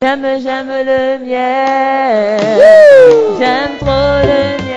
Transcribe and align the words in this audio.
J'aime, 0.00 0.40
j'aime 0.40 0.68
le 0.68 1.18
miel. 1.24 2.38
J'aime 3.36 3.78
trop 3.80 4.22
le 4.22 4.58
le 4.62 4.67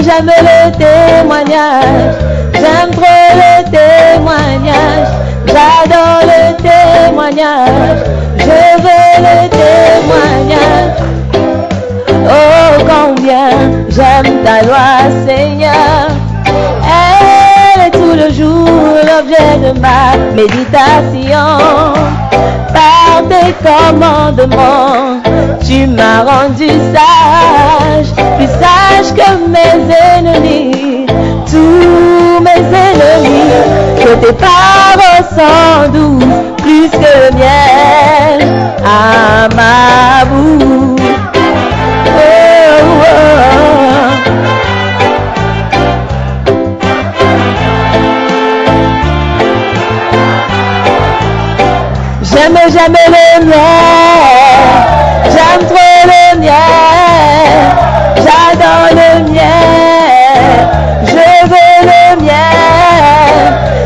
j'aime, 0.00 0.26
le 0.26 0.72
témoignage, 0.72 2.14
j'aime 2.54 2.90
trop 2.92 3.28
le 3.34 3.62
témoignage, 3.70 5.08
j'adore 5.46 6.22
le 6.22 6.42
témoignage, 6.56 8.00
je 8.38 8.82
veux 8.82 9.14
le 9.18 9.48
témoignage. 9.50 10.96
Oh, 12.24 12.84
combien 12.88 13.50
j'aime 13.88 14.42
ta 14.44 14.62
loi, 14.62 15.10
Seigneur. 15.26 16.22
Tout 17.92 18.14
le 18.14 18.32
jour 18.32 18.66
l'objet 18.66 19.58
de 19.58 19.78
ma 19.78 20.16
méditation. 20.34 21.58
Par 22.72 23.22
tes 23.28 23.52
commandements, 23.62 25.20
tu 25.66 25.86
m'as 25.86 26.22
rendu 26.22 26.68
sage, 26.68 28.12
plus 28.38 28.46
sage 28.46 28.81
mes 29.48 29.94
ennemis, 30.18 31.06
tous 31.50 32.40
mes 32.40 32.64
ennemis, 32.76 33.52
que 34.02 34.12
tes 34.24 34.32
paroles 34.32 35.24
sont 35.30 35.90
douces, 35.92 36.24
plus 36.58 36.88
que 36.90 36.96
le 36.96 37.36
miel 37.36 38.38
à 38.84 39.48
ma 39.54 40.24
bouche. 40.24 41.00
Oh, 42.06 42.20
oh, 42.82 43.04
oh. 43.04 43.72
J'aime, 52.22 52.58
j'aime 52.72 52.96
le 53.06 53.10
miel. 53.46 53.54
J'aime 55.24 55.64
trop 55.68 55.91
le 58.94 59.30
miel. 59.30 60.42
Je 61.04 61.48
veux 61.50 61.74
le 61.90 62.22
miel. 62.22 63.42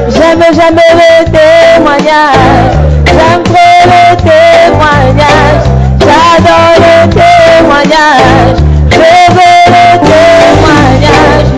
J'aime, 0.09 0.45
j'aime 0.53 0.81
le 0.95 1.25
témoignage. 1.25 2.75
J'aime 3.07 3.43
trop 3.45 3.83
le 3.93 4.05
témoignage. 4.17 5.67
J'adore 6.01 6.77
le 6.87 6.97
témoignage. 7.11 8.59
Je 8.91 9.11
veux 9.37 9.63
le 9.75 9.87
témoignage. 10.11 11.49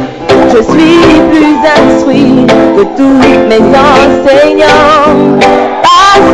Je 0.52 0.60
suis 0.62 1.20
plus 1.30 1.56
instruit 1.76 2.46
que 2.76 2.82
tous 2.96 3.20
mes 3.48 3.62
enseignants 3.76 5.38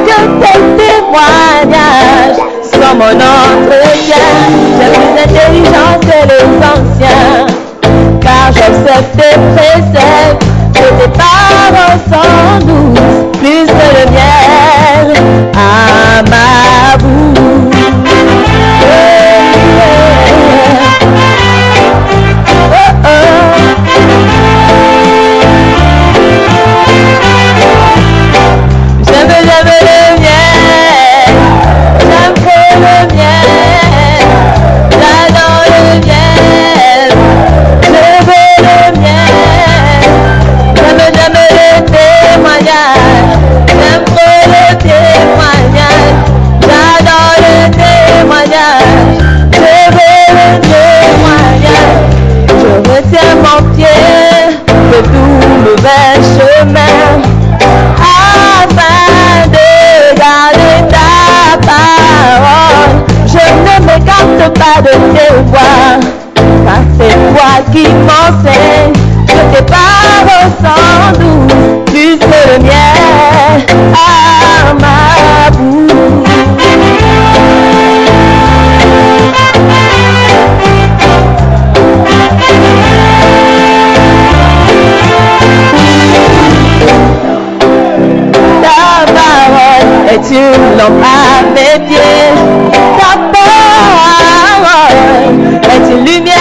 que 0.07 0.19
tes 0.41 0.61
témoignages 0.83 2.41
sont 2.73 2.95
mon 2.97 3.15
entretien. 3.15 4.25
J'ai 4.79 4.91
plus 4.91 5.11
d'intelligence 5.17 6.01
que 6.01 6.35
anciens, 6.35 6.54
car 8.83 9.03
j'observe 9.17 10.44
pas 64.55 64.81
de 64.81 64.91
tes 65.15 65.35
voix, 65.47 65.99
car 66.65 66.83
c'est 66.99 67.17
toi 67.35 67.53
qui 67.73 67.87
m'enseigne 67.89 68.93
que 69.27 69.57
tes 69.57 69.65
paroles 69.65 70.53
sont 70.63 71.19
douces, 71.19 71.93
plus 71.93 72.19
que 72.19 72.39
le 72.49 72.59
miel 72.63 74.24
tu 90.29 90.35
l'empare 90.79 91.45
mes 91.55 91.79
pieds. 91.87 92.33
Ta 92.99 93.13
parole 93.35 94.95
est 95.63 95.87
une 95.93 96.05
lumière. 96.05 96.34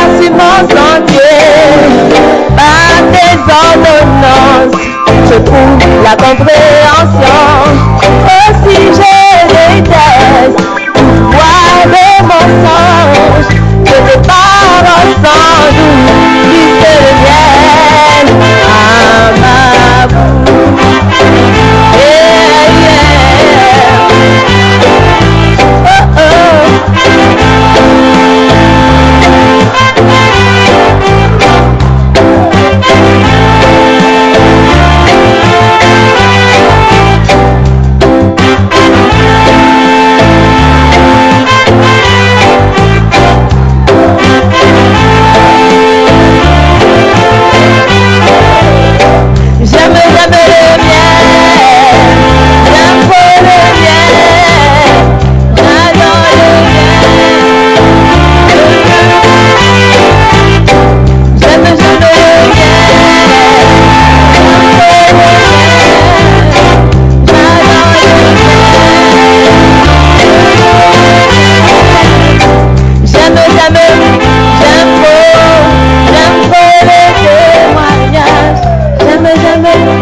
me 79.64 79.93